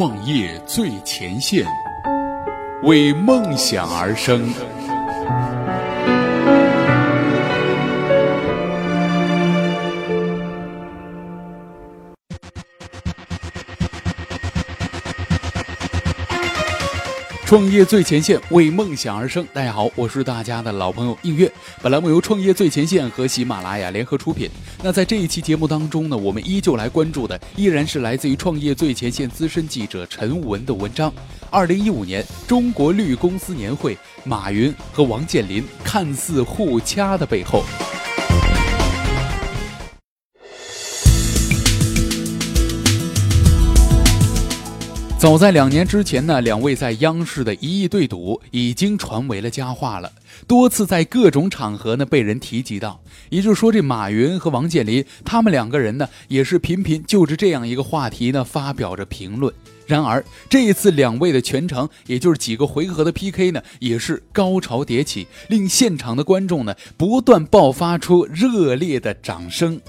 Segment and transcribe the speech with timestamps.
[0.00, 1.62] 创业最前线，
[2.84, 4.50] 为梦想而生。
[17.50, 19.44] 创业最前线，为梦想而生。
[19.52, 21.50] 大家好，我是大家的老朋友映月。
[21.82, 24.48] 本栏目由创业最前线和喜马拉雅联合出品。
[24.84, 31.12] 那在这一期节目当中呢，我们依旧来关注的依然是来自于创业最前线资深记者陈文的文章。
[31.50, 37.64] 二零一五年中国绿公司年会，马云和王健林看似互掐的背后。
[45.20, 50.10] 早在两年之前呢，两位在央视的一役对赌已经传为了佳话了，
[50.46, 52.98] 多次在各种场合呢被人提及到。
[53.28, 59.52] 也就是说，这马云和王健林他们两个人呢，也是频频就着这样一个话题呢发表着评论。
[59.86, 69.82] 然而这一次两位的全程，也就是几个回合的 PK 呢，也是高潮迭起，令现场的观众呢不断爆发出热烈的掌声。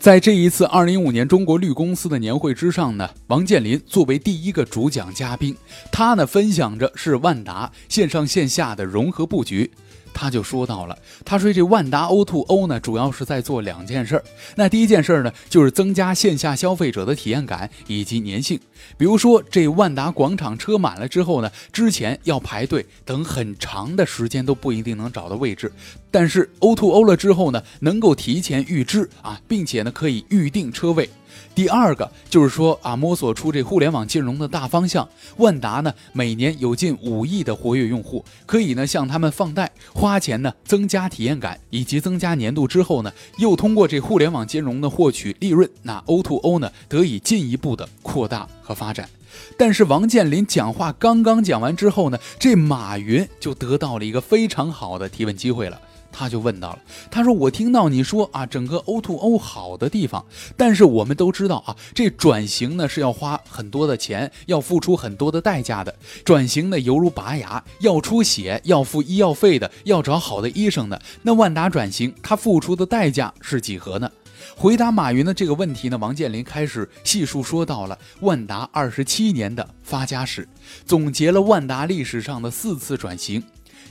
[0.00, 5.54] 在这一次二零一五年中国绿公司的年会之上呢，王健林作为第一个主讲嘉宾，
[5.92, 9.70] 他呢分享着是万达线上线下的融合布局。
[10.12, 14.24] 他就说到了，他说这万达 O2O O 呢，主要是在做两件事儿。
[14.56, 18.58] 那第一件事儿呢，就是增加线下消费者的体验感以及粘性。
[18.96, 25.70] 比如说，这万达广场车满了之后呢，之前要排队等很长的时间都不一定能找到位置。
[26.10, 31.08] 但是 O2O O 了之后呢，能够提前预支啊，并且呢可以预定车位。
[31.54, 35.08] 第二个就是说啊，摸索出这互联网金融的大方向。
[35.36, 49.08] 万达呢，每年有近五亿的活跃用户，可以呢向他们放贷，花钱呢增加体验感以及增加年度之后呢，又通过这互联网金融的获取利润，那 O2O 呢得以进一步的扩大和发展。
[49.56, 55.80] 但是王健林讲话刚刚讲完之后呢，这马云就得到了一个非常好的提问机会了。
[56.12, 56.78] 他就问到了，
[57.10, 60.24] 他说：“我听到你说啊，整个 O2O 好的地方，
[60.56, 65.94] 但是我们都知道啊，这转型呢是要花很多的钱，要付出很多的代价的。
[66.24, 71.00] 转型呢犹如拔牙，要出血，要付医药费的，要找好的医生的。
[71.22, 74.10] 那万达转型，他付出的代价是几何呢？”
[74.56, 80.46] 回答马云的这个问题呢，王健林开始细数说到了万达二十七年的发家史，
[80.84, 83.42] 总结了万达历史上的四次转型。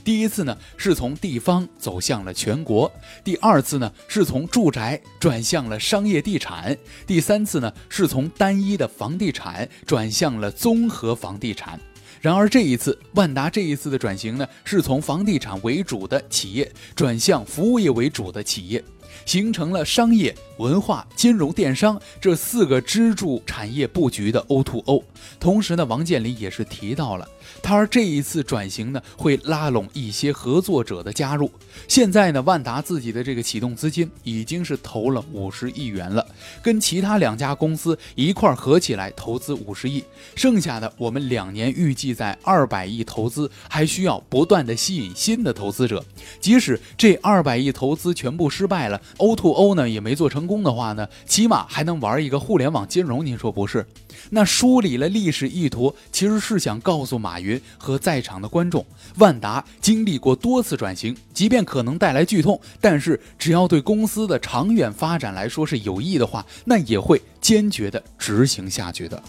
[0.02, 2.90] 第一次呢，是从地方走向了全国；
[3.22, 6.74] 第二次呢，是从住宅转向了商业地产；
[7.06, 11.78] 第三次呢，是从单一的房地产转向了综合房地产。
[12.20, 18.82] 然而这一次，万达这一次的转型呢，是从房地产为主的企业转向服务业为主的企业。
[19.24, 25.02] 形成了商业、文化、金融、电商这四个支柱产业布局的 O2O。
[25.38, 27.28] 同时呢，王健林也是提到了，
[27.62, 31.50] 他说这一次转型呢，会拉拢一些合作者的加入。
[31.86, 36.26] 现在呢，万达自己的这个启动资金已经是投了五十亿元了，
[36.62, 40.02] 跟其他两家公司一块合起来投资五十亿，
[40.34, 46.04] 剩下的我们两年预计在二百亿投资，还需要不断的吸引新的投资者。
[46.40, 48.99] 即使这二百亿投资全部失败了。
[49.18, 53.86] O to O 呢也没做成功的话呢，起码还能玩一个互联网金融，您说不是？
[54.30, 58.84] 那梳理了历史意图，其实是想告诉马云和在场的观众，
[59.16, 69.20] 万达经历过多次转型，即便可能带来剧痛，但是只要对公司的长远发展来说是有益的话，那也会坚决的执行下去的。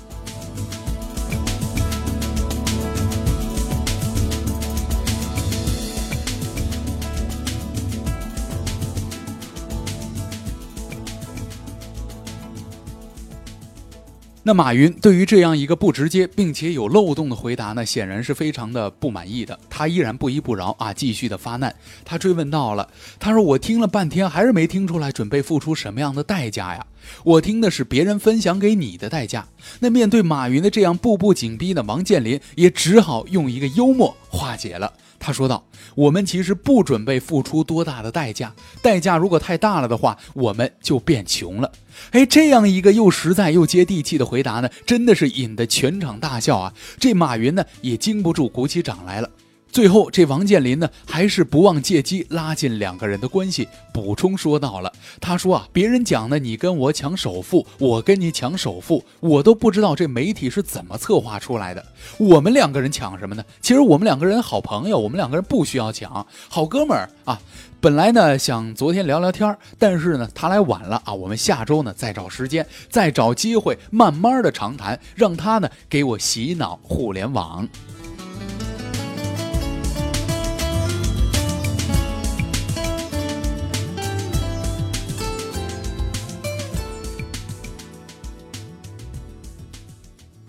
[14.44, 19.59] 那马云对于这样一个不直接并且有漏洞的回答呢，显然是非常的不满意的。
[19.69, 21.75] 他依然不依不饶啊，继续的发难。
[22.03, 26.84] 他追问到了，他说：“我听了半天，还是没听出来准备付出什么样的代价呀？
[27.23, 29.47] 我听的是别人分享给你的代价。”
[29.79, 34.91] 那面对马云的这样步步紧逼呢，王健林也只好用一个幽默化解了。
[35.22, 35.64] 他说道
[35.94, 38.52] ：“我们其实不准备付出多大的代价，
[38.82, 41.72] 代价如果太大了的话，我们就变穷了。”
[42.12, 46.73] 哎，这样一个又实在又接地气的回答呢，真的是引得全场大笑啊！
[47.00, 49.29] 这马云呢也经不住鼓起掌来了。
[49.72, 54.91] 最后，这王健林呢，还是不忘借机拉近两个人的关系，补充说到了
[55.22, 61.85] ：“他说啊，别人讲的你跟我抢首富，我跟你抢首富，我都不知道这媒体是怎么策划出来的。
[62.18, 63.44] 我们两个人抢什么呢？
[63.62, 67.40] 其实我们两个人好朋友，我们两个人不需要抢，好哥们儿啊。
[67.79, 77.66] 本来呢想昨天聊聊天，但是呢他来晚了啊，我们下周呢再找时间，再找机会，慢慢的长谈，让他呢给我洗脑互联网。”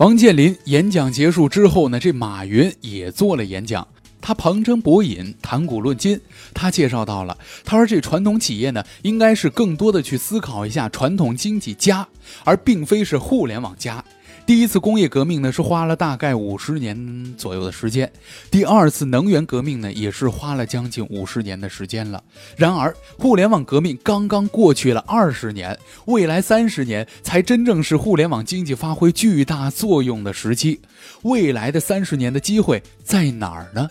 [0.02, 3.86] 王健林演讲结束之后呢，这马云也做了演讲，
[4.20, 6.20] 他旁征博引，谈古论今。
[6.52, 12.08] 他介绍到了，他说这传统企业呢，应该是更多的去思考一下传统经济加，
[12.42, 14.04] 而并非是互联网加。
[14.44, 18.10] 第一次工业革命呢是花了大概五十年左右的时间，
[18.50, 22.22] 第二次能源革命呢也是花了将近五十年的时间了。
[22.56, 30.80] 然而，互联网革命刚刚过去了二十年，未来三十年才真正是互联网经济发挥巨大作用的时期。
[31.22, 33.88] 未来的三十年的机会在哪儿呢？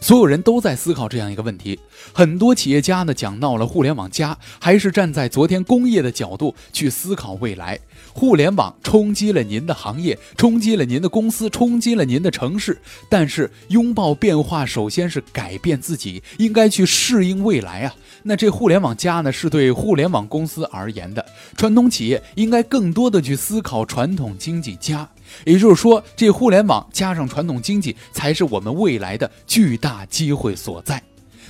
[0.00, 1.78] 所有人都在思考这样一个问题。
[2.12, 7.78] 很多企业家呢讲到了互联网加，还是站在昨天工业的角度去思考未来。
[8.12, 12.78] 互联网冲击了您的行业，冲击了您的公司，冲击了您的城市。
[13.08, 17.94] 但是拥抱变化，首先是改变自己，应该去适应未来啊。
[18.22, 21.24] 那这互联网加呢，是对互联网公司而言的。
[21.56, 25.08] 传统企业应该更多的去思考传统经济加。
[25.44, 31.02] 也就是说，这互联网加上传统经济，才是我们未来的巨大机会所在。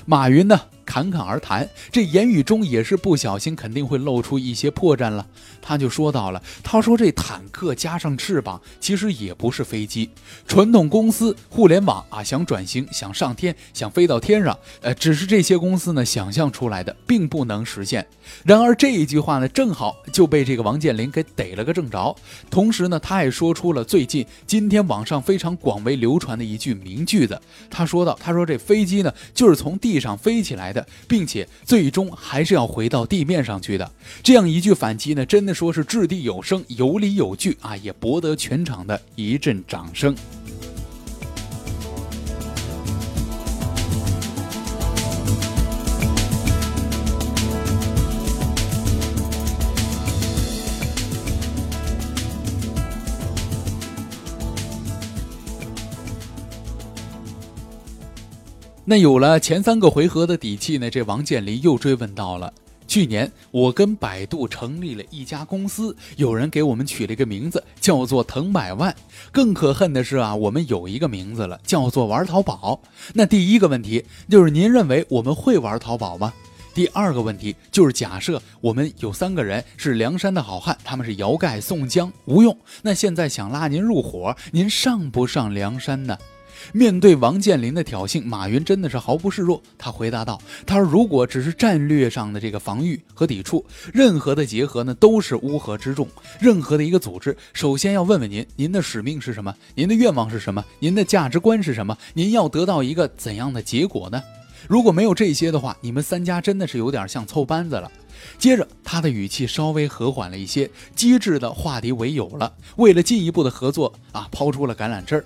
[0.07, 0.61] 马云呢？
[0.85, 5.27] 侃侃而谈，这言语中也是不小心，肯定会露出一些破绽了。
[5.61, 10.11] 他就说到了，他说这坦克加上翅膀，其实也不是飞机。
[10.47, 18.07] 传统公司互联网啊，想转型，想上天，想飞到天上，呃，只是这些公司呢想象出来的，并不能实现。
[18.45, 22.15] 然而这一句话呢，正好就被这个王健林给逮了个正着。
[22.51, 27.41] 同时呢，他也说出了最近今天网上非常广为流传的一句名句子。
[27.71, 30.87] 他说到，他说这飞机呢，就是从地上飞起来的。
[31.07, 33.91] 并且最终还是要回到地面上去的，
[34.23, 40.15] 这样一句反击呢，真的说是掷地有声、有理有据啊，也博得全场的一阵掌声。
[58.87, 60.91] 那有了前三个回合的底气呢？
[60.91, 62.53] 这王健林又追问到了：
[62.87, 68.95] 去年我跟百度成立了一家公司，有人给我们取了一个名字，叫做腾百万。
[69.33, 72.79] 更可恨的是啊，我们有一个名字了，叫做玩淘宝。
[73.15, 76.35] 那第一个问题就是，您认为我们会玩淘宝吗？
[76.75, 86.19] 第二个问题就是，假设我们有三个人是梁山的好汉，他们是晁盖、宋江、吴用，那现在想拉您入伙，您上不上梁山呢？
[86.73, 89.63] 面对王健林的挑衅，马云真的是毫不示弱。
[89.77, 96.09] 他回答道：“他说，如果只是战略上的这个防御和抵触，任何的结合呢，都是乌合之众。
[96.41, 99.55] 任何的一个组织，首先要问问您，您的使命是什么？
[99.75, 100.65] 您的愿望是什么？
[100.79, 101.97] 您的价值观是什么？
[102.15, 104.23] 您要得到一个怎样的结果呢？
[104.69, 107.91] 如果没有这些的话，你们三家真的是有点像凑班子了。”
[108.39, 112.53] 接着，他的语气稍微和缓了一些，机智的化敌为友了。
[112.77, 115.25] 为了进一步的合作啊，抛出了橄榄枝儿。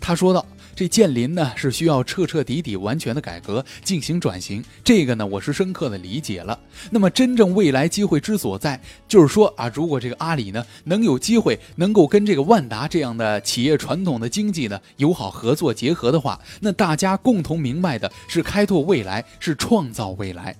[0.00, 0.44] 他说道。
[0.78, 6.56] 这建林呢是需要彻彻底底、完全的改革进行转型，这个呢我是深刻的理解了。
[6.92, 20.54] 那么真正未来机会之所在，就是说啊，如果这个阿里呢能有机会能够跟这个万达这样的企业传统的经济呢友好合作结合的话，那大家共同明白的是开拓未来，是创造未来。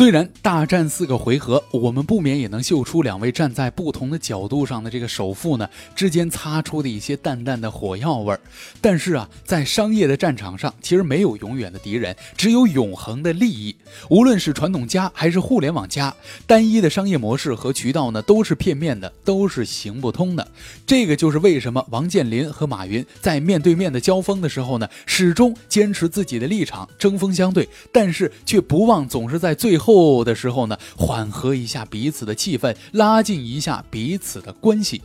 [0.00, 8.40] 虽然大战四个回合，我们不免也能嗅出两位站在不同的角度上的这个首富呢之间擦出的一些淡淡的火药味儿。
[8.80, 13.76] 但是啊，在商业的战场上，其实没有永远的敌人，只有永恒的利益。
[14.08, 16.16] 无论是传统家还是互联网加，
[16.46, 20.48] 单一的商业模式和渠道呢，都是片面的，都是行不通的。
[20.86, 29.89] 这个就是为什么王健林和马云在面对面的交锋的时候呢，始终坚持自己的立场，针锋相对，但是却不忘总是在最后。
[29.90, 35.02] 后的时候呢，缓和一下彼此的气氛，拉近一下彼此的关系。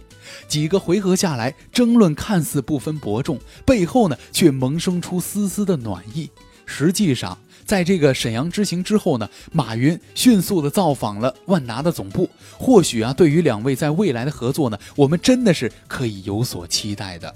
[0.47, 6.29] 几个回合下来，争论看似不分伯仲，背后呢却萌生出丝丝的暖意。
[6.67, 12.29] 实际上，在这个沈阳之行之后呢，马云迅速的造访了万达的总部。
[12.57, 17.33] 或许啊，对于两位在未来的合作呢，我们真的是可以有所期待的。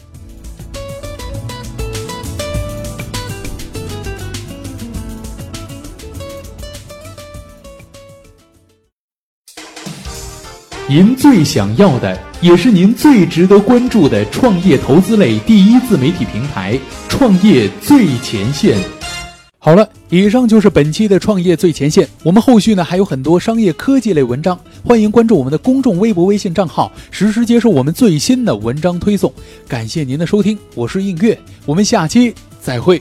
[10.89, 18.75] 您最想要的，也是您最值得关注的创业投资类第一自媒体平台——创业最前线。
[19.59, 22.09] 好了，以上就是本期的创业最前线。
[22.23, 29.31] 我们后续呢还有很多商业科技类文章，欢迎关注我们的公众微博、微信账号，实时接收我们最新的文章推送。
[29.67, 32.99] 感谢您的收听，我是映月，我们下期再会。